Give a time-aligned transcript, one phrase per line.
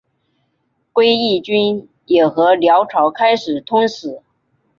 [0.91, 4.23] 归义军也和辽朝开始通使。